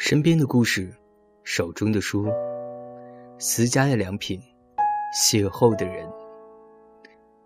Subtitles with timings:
[0.00, 0.94] 身边的故事，
[1.42, 2.28] 手中的书，
[3.36, 4.40] 私家的良品，
[5.12, 6.08] 邂逅的人，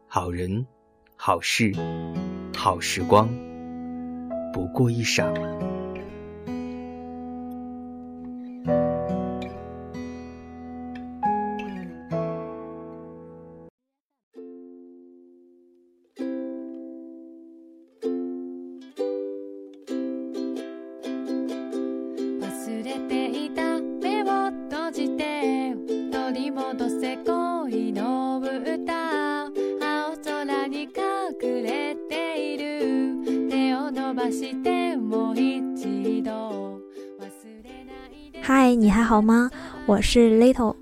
[0.06, 0.66] 好人，
[1.16, 1.72] 好事，
[2.54, 3.26] 好时光，
[4.52, 5.32] 不过一晌。
[38.40, 39.50] 嗨，你还好吗？
[39.86, 40.74] 我是 Little，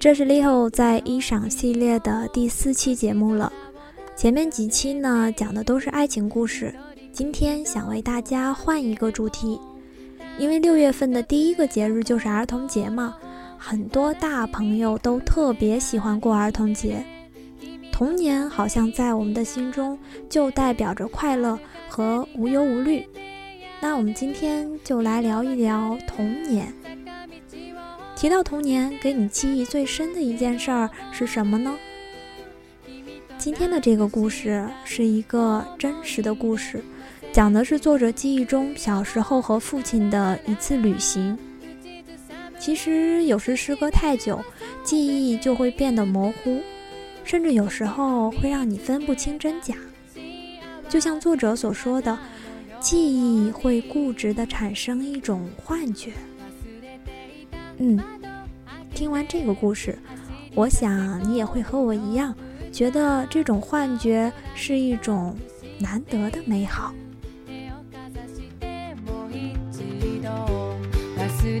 [0.00, 3.52] 这是 Little 在一赏系列的第四期节目了。
[4.16, 6.74] 前面几期呢讲的都是爱情故事，
[7.12, 9.58] 今天想为大家换一个主题，
[10.38, 13.14] 因为六月份的第一个节日就是儿童节嘛，
[13.56, 17.04] 很多大朋友都特别喜欢过儿童节。
[17.92, 19.96] 童年好像在我们的心中
[20.28, 21.56] 就代表着快乐
[21.88, 23.06] 和无忧无虑。
[23.80, 26.74] 那我们今天就来聊一聊童年。
[28.16, 31.76] 提到童年，给你记忆最深的一件事儿是什么呢？
[33.38, 36.82] 今天的这个故事是一个真实的故事，
[37.34, 41.36] 讲的是作者记忆中小时候和父亲的一次旅行。
[42.60, 44.40] 其实有时时隔太久，
[44.84, 46.62] 记忆就会变得模糊。
[47.24, 49.74] 甚至有时候会让你分不清真假，
[50.88, 52.16] 就像作者所说的，
[52.78, 56.12] 记忆会固执地产生一种幻觉。
[57.78, 57.98] 嗯，
[58.94, 59.98] 听完这个故事，
[60.54, 62.32] 我想你也会和我一样，
[62.70, 65.36] 觉得这种幻觉是一种
[65.80, 66.94] 难得的美好。
[71.44, 71.60] す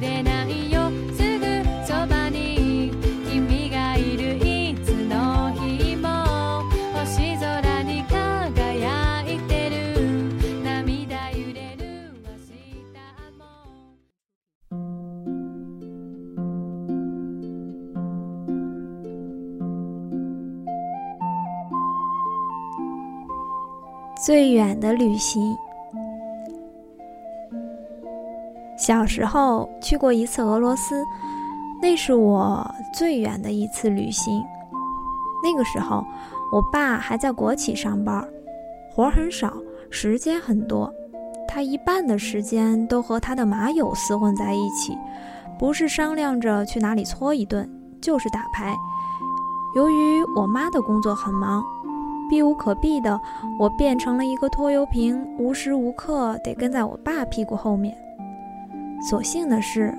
[1.86, 2.90] そばに
[3.30, 4.36] 君がいる。
[4.42, 6.62] いつの日も
[6.94, 10.00] 星空に輝いてる。
[10.64, 12.96] 涙揺れる明日
[13.38, 13.44] も。
[24.16, 25.73] 最远的旅行。
[28.86, 31.02] 小时候去过一次俄罗斯，
[31.80, 34.44] 那是我最远的一次旅行。
[35.42, 36.04] 那个时候，
[36.52, 38.22] 我爸还在国企上班，
[38.90, 39.54] 活很少，
[39.88, 40.92] 时间很多。
[41.48, 44.98] 他一半的时间都和他的马友厮混在一起，
[45.58, 47.66] 不是商量着去哪里搓一顿，
[48.02, 48.76] 就是打牌。
[49.74, 51.64] 由于我妈的工作很忙。
[52.28, 53.18] 避无可避的，
[53.58, 57.96] 我变成了一个拖油瓶，无时无刻得跟在我爸屁股后面。
[59.08, 59.94] 所幸的是，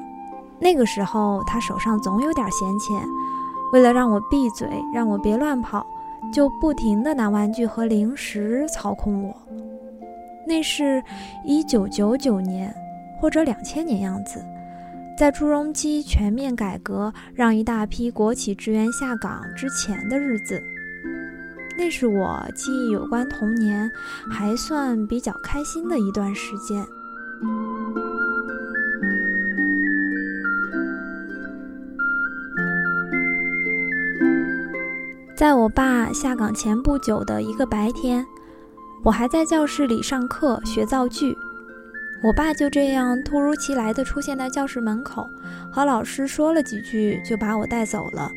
[0.60, 2.98] 那个时候他手上总有点闲钱，
[3.72, 5.86] 为了让我闭嘴，让我别乱跑，
[6.34, 9.36] 就不停地拿玩具和零食操控我。
[10.48, 11.04] 那是
[11.44, 12.74] 一九九九年
[13.20, 14.44] 或者两千年样子，
[15.18, 20.62] 在朱镕基全面改革，让一大批国企职员下岗之前的日子。
[21.78, 23.92] 那是我记忆有关童年
[24.32, 26.86] 还算比较开心的一段时间。
[35.36, 38.26] 在我爸下岗前不久的一个白天，
[39.04, 41.38] 我还在教室里上课学造句，
[42.24, 45.28] 我爸就这样突如其来的出现在教室门口，
[45.70, 48.32] 和老师说了几句，就把我带走了。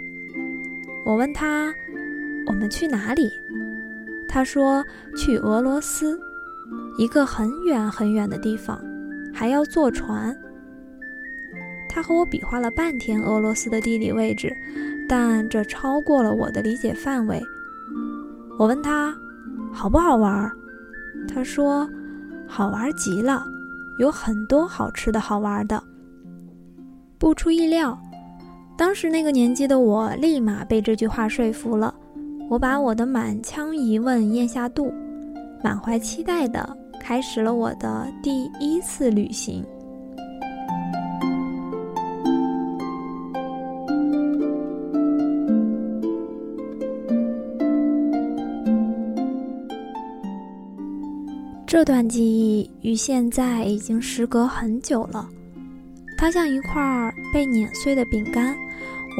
[1.04, 1.72] 我问他。
[2.48, 3.30] 我们去哪里？
[4.26, 4.82] 他说
[5.14, 6.18] 去俄罗斯，
[6.96, 8.82] 一个很远很远的地方，
[9.34, 10.34] 还要坐船。
[11.90, 14.50] 他和我比划了半天俄罗斯的地理位置，
[15.08, 17.42] 但这超过了我的理解范围。
[18.58, 19.14] 我问他
[19.72, 20.50] 好不好玩，
[21.26, 21.88] 他说
[22.46, 23.44] 好玩极了，
[23.98, 25.82] 有很多好吃的好玩的。
[27.18, 27.98] 不出意料，
[28.76, 31.94] 当时那个年纪的我立马被这句话说服了。
[32.50, 34.92] 我把我的满腔疑问咽下肚，
[35.62, 39.64] 满怀期待地开始了我的第一次旅行。
[51.68, 55.28] 这段记忆与现在已经时隔很久了，
[56.16, 58.56] 它像一块被碾碎的饼干，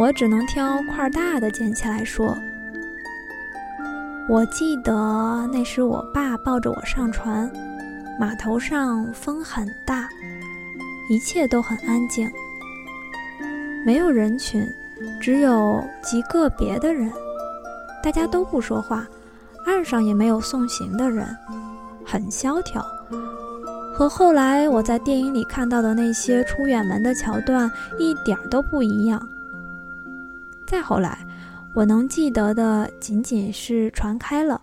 [0.00, 2.34] 我只能挑块大的捡起来说。
[4.30, 7.52] 我记得那时我爸抱着我上船，
[8.18, 10.08] 码头上风很大，
[11.10, 12.30] 一切都很安静，
[13.84, 14.66] 没有人群，
[15.20, 17.12] 只有极个别的人，
[18.02, 19.06] 大家都不说话，
[19.66, 21.28] 岸上也没有送行的人，
[22.10, 22.82] 很萧条，
[23.94, 29.20] 和后来我在电影里看到的那些出远门的桥段一点都不一样。
[30.66, 31.19] 再后来，
[31.75, 34.58] 我能记得的仅仅是船开了，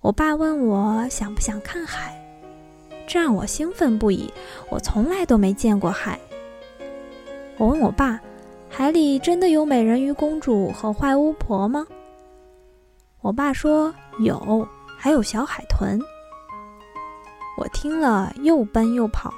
[0.00, 2.16] 我爸问我想不想看海。
[3.08, 4.32] 这让我兴奋不已。
[4.70, 6.16] 我从来都没见过海。
[7.58, 8.20] 我问我爸
[8.70, 11.84] ：“海里真的有美人鱼公主和坏巫婆吗？”
[13.20, 16.00] 我爸说：“有，还有小海豚。”
[17.56, 19.32] 我听了又奔又跑，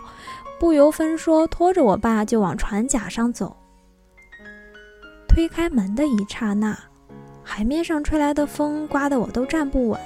[0.59, 3.57] 不由分说拖着我爸就往船甲上走。
[5.29, 6.79] 推开门的一刹那，
[7.43, 10.01] 海面上吹来的风刮得我都站不稳。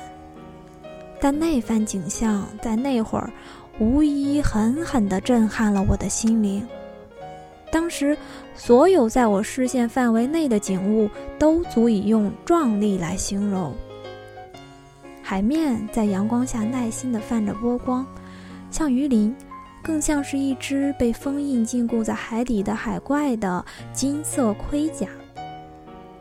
[1.20, 3.30] 但那番景象在那会儿，
[3.78, 6.66] 无疑狠狠地震撼了我的心灵。
[7.70, 8.18] 当时，
[8.56, 11.08] 所有在我视线范围内的景物
[11.38, 13.72] 都足以用壮丽来形容。
[15.30, 18.04] 海面在阳光下耐心地泛着波光，
[18.68, 19.32] 像鱼鳞，
[19.80, 25.06] 更像是一只被封印禁锢在海底的海怪的金色盔甲。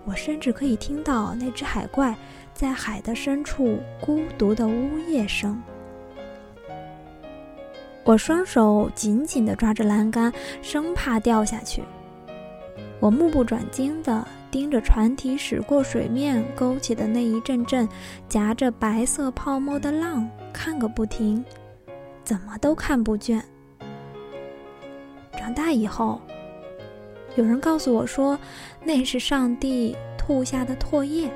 [0.06, 2.16] 我甚至可以听到那只海怪。
[2.54, 5.60] 在海的深处，孤独的呜咽声。
[8.04, 10.32] 我双手紧紧地抓着栏杆，
[10.62, 11.82] 生怕掉下去。
[13.00, 17.88] 我目不转睛地盯着船体驶过水面勾起的那一阵阵
[18.28, 21.44] 夹着白色泡沫的浪，看个不停，
[22.24, 23.42] 怎么都看不倦。
[25.38, 26.20] 长大以后，
[27.36, 28.38] 有人告诉我说，
[28.84, 31.32] 那是上帝吐下的唾液。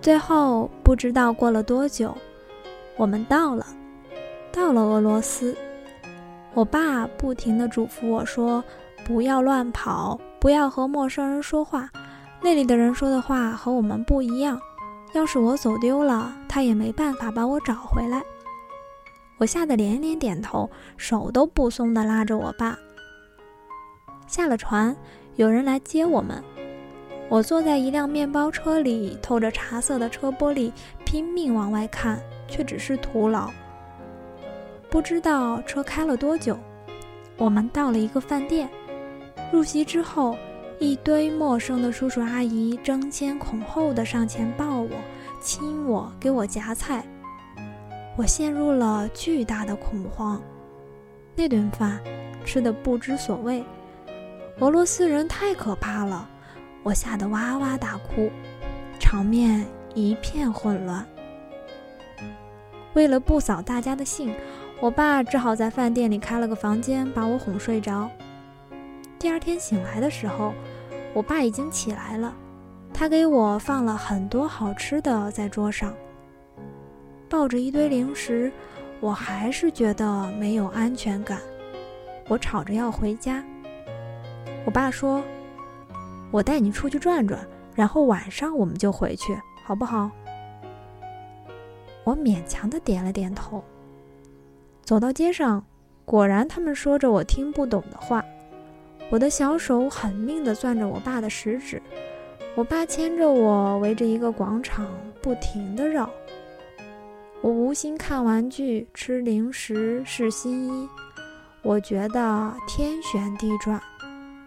[0.00, 2.16] 最后不知道过了多久，
[3.00, 3.64] 我们到了，
[4.52, 5.56] 到了俄罗斯。
[6.52, 8.62] 我爸不停地嘱咐我说
[9.06, 11.88] ：“不要乱跑，不要和陌生人说话，
[12.42, 14.60] 那里的人说的话和我们不一样。
[15.14, 18.22] 要是我走丢了，他也没办法把我找回来。”
[19.40, 20.68] 我吓得连连点头，
[20.98, 22.76] 手都不松地拉着我爸。
[24.26, 24.94] 下了船，
[25.36, 26.44] 有人来接我们。
[27.30, 30.70] 我坐在一辆面包车里，透着茶色的车玻璃，
[31.06, 32.20] 拼命往外看，
[32.50, 33.50] 却只是徒劳。
[34.90, 36.58] 不知道车开了多久，
[37.36, 38.68] 我们到了一个饭店。
[39.52, 40.36] 入席之后，
[40.78, 44.90] 一堆陌生的叔叔阿姨争先恐后的上前抱我、
[45.40, 47.04] 亲我，给我夹菜。
[48.16, 50.42] 我陷入了巨大的恐慌。
[51.36, 52.00] 那顿饭
[52.44, 53.64] 吃的不知所谓。
[54.58, 56.28] 俄罗斯人太可怕了。
[56.82, 58.30] 我吓得哇哇大哭，
[58.98, 59.64] 场面
[59.94, 61.06] 一片混乱。
[62.94, 64.34] 为了不扫大家的兴，
[64.80, 68.10] 我爸只好在饭店里开了个房间，把我哄睡着。
[69.18, 70.52] 第二天醒来的时候，
[71.14, 72.34] 我爸已经起来了，
[72.92, 75.94] 他给我放了很多好吃的在桌上。
[77.28, 78.50] 抱着一堆零食，
[79.00, 81.38] 我还是觉得没有安全感。
[82.28, 83.44] 我吵着要回家，
[84.64, 85.22] 我爸说。
[86.32, 87.40] 我带你出去转转，
[87.74, 90.08] 然后晚上我们就回去，好不好？
[92.10, 93.62] 我勉强的点了点头。
[94.82, 95.64] 走到街上，
[96.04, 98.24] 果然他们说着我听不懂的话。
[99.10, 101.80] 我的小手狠命的攥着我爸的食指，
[102.56, 104.86] 我爸牵着我围着一个广场
[105.22, 106.10] 不停的绕。
[107.40, 110.88] 我无心看玩具、吃零食、试新衣，
[111.62, 113.80] 我觉得天旋地转。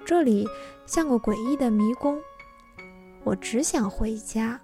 [0.05, 0.45] 这里
[0.85, 2.19] 像个诡异的迷宫，
[3.23, 4.59] 我只想回家。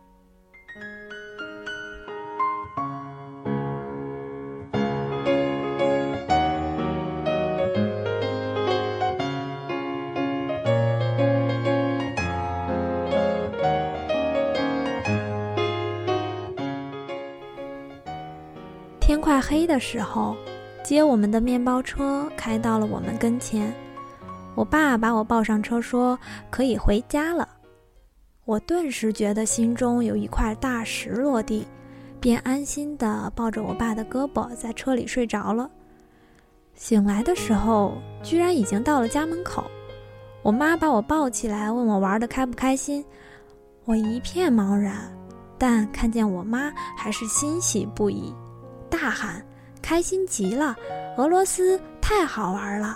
[19.70, 20.36] 的时候，
[20.84, 23.72] 接我们的面包车开到了我们跟前。
[24.56, 26.18] 我爸把我抱上车，说
[26.50, 27.48] 可以回家了。
[28.46, 31.68] 我顿时觉得心中有一块大石落地，
[32.20, 35.70] 便安心地抱着我爸的胳膊在车里睡着了。
[36.74, 39.64] 醒来的时候，居然已经到了家门口。
[40.42, 43.06] 我妈把我抱起来，问我玩的开不开心。
[43.86, 44.96] 我一片茫然，
[45.58, 48.34] 但看见我妈还是欣喜不已，
[48.90, 49.46] 大喊
[49.82, 50.76] ：“开心极了，
[51.18, 52.96] 俄罗斯太好玩了。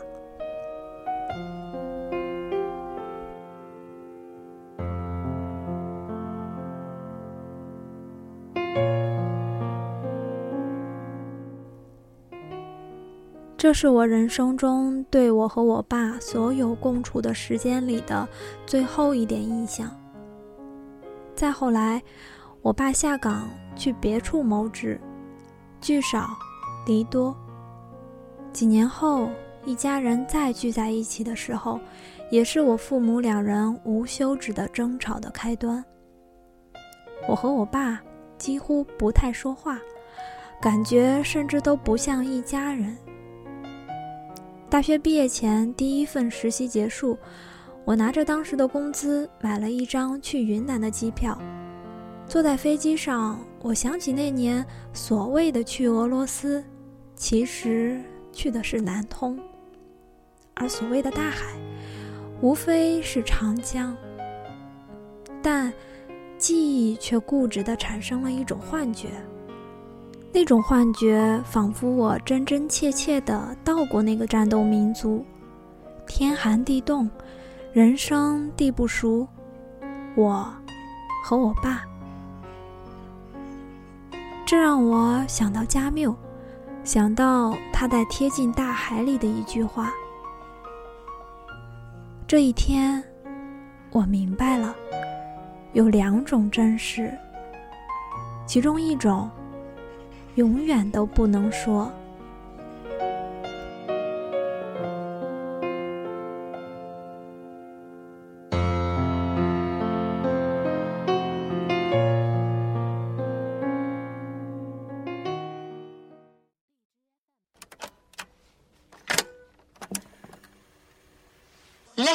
[13.58, 18.28] 这是我人生中对我和我爸所有共处的时间里的
[18.66, 19.90] 最后一点印象。
[21.34, 22.04] 再后来，
[22.62, 25.00] 我爸下岗去别处谋职，
[25.80, 26.28] 聚少。
[26.86, 27.36] 离多。
[28.52, 29.30] 几年后，
[29.66, 31.80] 一家人再聚在一起的时候，
[32.30, 35.84] 也是我父母两人无休止的争吵的开端。
[37.28, 38.02] 我和我爸
[38.38, 39.80] 几乎不太说话，
[40.62, 42.96] 感觉甚至都不像一家人。
[44.70, 47.18] 大学毕业前第一份实习结束，
[47.86, 51.38] 我拿着当时的工资买了一张去云南的机票。
[52.28, 56.64] 坐在飞机上，我想起那年所谓的去俄罗斯，
[57.16, 58.02] 其实
[58.32, 59.40] 去的是南通，
[60.54, 61.54] 而所谓的大海，
[62.42, 63.96] 无非是长江。
[65.42, 65.72] 但
[66.38, 69.10] 记忆却固执地产生了一种幻觉。
[70.34, 75.24] 那种幻觉，仿佛我真真切切地到过那个战斗民族，
[76.08, 77.10] 天寒地冻，
[77.72, 79.28] 人生地不熟，
[80.16, 80.52] 我
[81.24, 81.84] 和我爸，
[84.46, 86.16] 这让我想到加缪，
[86.84, 89.92] 想到他在贴近大海里的一句话。
[92.28, 93.02] 这一天，
[93.90, 94.76] 我明白了，
[95.72, 97.14] 有两种真实，
[98.46, 99.30] 其中一种。
[100.36, 101.92] 永远都不能说。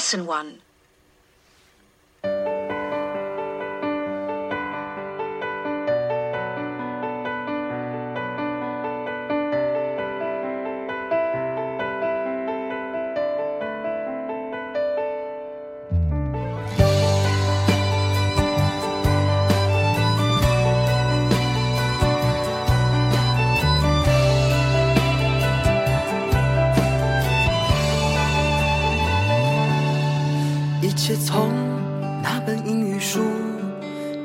[0.09, 0.68] Lesson 1
[31.25, 31.51] 从
[32.23, 33.21] 那本英语书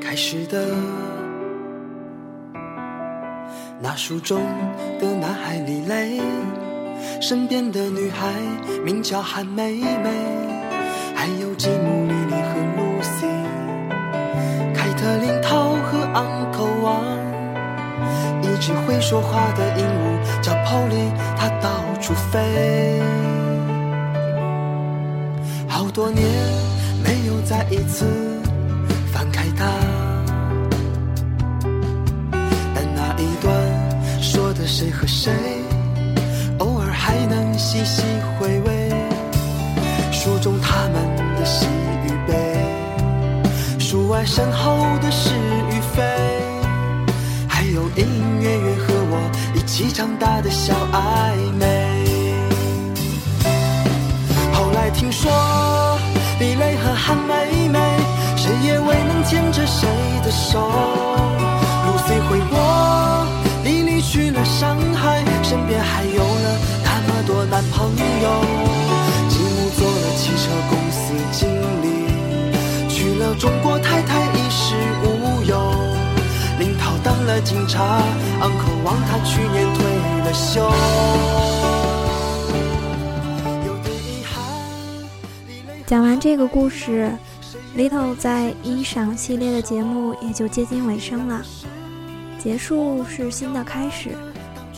[0.00, 0.66] 开始的
[3.80, 4.40] 那书中
[5.00, 6.20] 的男孩李雷，
[7.20, 8.32] 身边的女孩
[8.84, 10.10] 名叫韩梅梅，
[11.14, 13.26] 还有吉姆、莉莉和露西，
[14.74, 17.02] 凯特琳、涛和昂科王，
[18.40, 23.02] 一只会说话的鹦鹉叫 Polly，它到处飞。
[25.68, 26.24] 好多年
[27.04, 28.04] 没有再一次
[29.12, 29.64] 翻开它。
[32.74, 33.52] 但那一段
[34.20, 35.30] 说的谁和谁，
[36.58, 38.02] 偶尔还能细细
[38.38, 38.90] 回味
[40.10, 40.94] 书中他们
[41.36, 41.66] 的喜
[42.06, 42.58] 与悲，
[43.78, 45.30] 书外身后的是
[45.70, 46.02] 与非，
[47.46, 51.64] 还有隐隐约约和我一起长大的小暧昧。
[54.52, 55.30] 后来听说
[57.04, 57.78] 李雷和韩梅梅，
[58.36, 59.86] 谁也未能牵着谁
[60.22, 60.58] 的手。
[61.86, 62.58] 露西回国。
[64.06, 68.44] 去了上海，身边还有了那么多男朋友。
[69.28, 71.48] 吉姆做了汽车公司经
[71.82, 71.84] 理，
[72.88, 75.74] 娶了中国太太衣食无忧。
[76.60, 77.82] 林涛当了警察，
[78.40, 79.84] 昂克望他去年退
[80.24, 80.70] 了休。
[85.86, 87.12] 讲完这个故事
[87.76, 91.42] ，Little 在一赏系列的节目也就接近尾声了。
[92.38, 94.10] 结束是新的开始，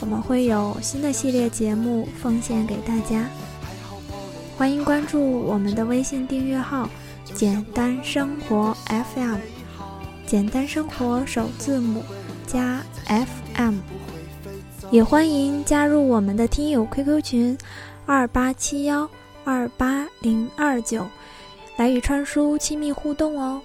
[0.00, 3.25] 我们会有新的系列节目奉献给大家。
[4.58, 6.88] 欢迎关注我们的微信订阅号
[7.34, 9.38] “简单生活 FM”，
[10.26, 12.02] 简单生活首字母
[12.46, 13.76] 加 FM。
[14.90, 17.58] 也欢迎加入我们的听友 QQ 群
[18.06, 19.08] 二八七幺
[19.46, 21.06] 二八零二九，
[21.76, 23.62] 来与川叔亲密互动哦。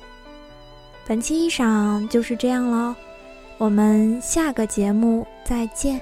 [1.07, 2.95] 本期衣赏就是这样喽。
[3.57, 5.99] 我们下个节目再见。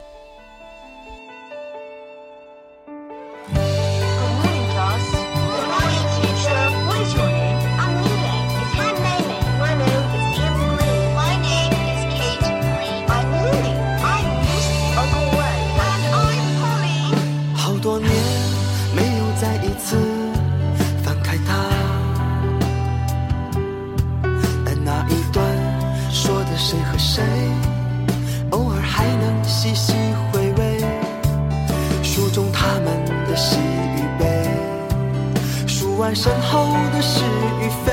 [36.42, 37.24] 后的是
[37.62, 37.92] 与非，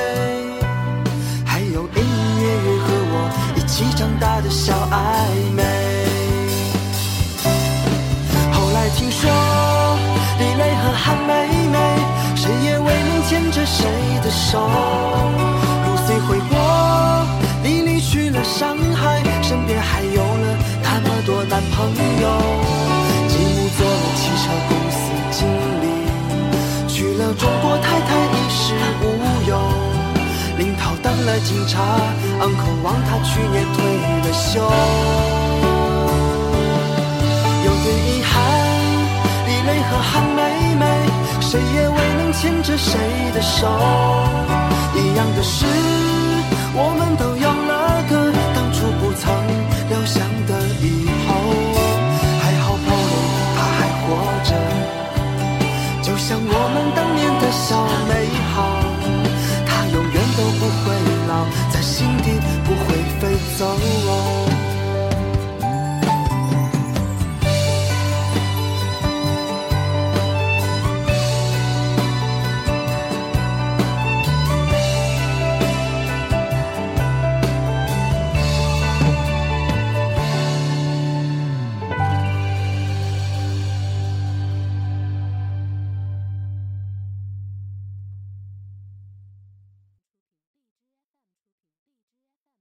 [1.45, 3.13] 还有隐隐约约和我
[3.55, 4.95] 一起长大的小暧
[5.55, 5.63] 昧。
[8.51, 9.29] 后来听说
[10.39, 11.31] 李雷和韩梅
[11.71, 11.77] 梅，
[12.35, 13.85] 谁也未能牵着谁
[14.23, 14.59] 的手。
[14.59, 16.57] 路虽回国，
[17.63, 21.89] 你离去了上海，身边还有了那么多男朋
[22.21, 22.23] 友。
[23.27, 24.97] 继母做了汽车公司
[27.33, 29.03] 中国太太衣食无
[29.49, 29.59] 忧。
[30.57, 31.81] 领导当了警察
[32.41, 33.77] ，uncle 王他去年退
[34.23, 34.61] 了休。
[37.65, 38.33] 有点遗憾，
[39.45, 40.39] 李雷和韩梅
[40.79, 40.83] 梅，
[41.41, 42.99] 谁也未能牵着谁
[43.33, 43.67] 的手。
[44.95, 45.65] 一样的是，
[46.73, 47.47] 我们都有
[63.57, 64.36] 走过